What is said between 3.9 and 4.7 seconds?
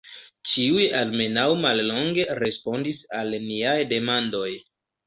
demandoj.